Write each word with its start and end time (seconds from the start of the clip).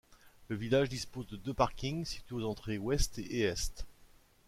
Le 0.47 0.55
village 0.55 0.89
dispose 0.89 1.27
de 1.27 1.35
deux 1.35 1.53
parkings, 1.53 2.05
situés 2.05 2.33
aux 2.37 2.49
entrées 2.49 2.79
ouest 2.79 3.19
et 3.19 3.41
est. 3.41 3.85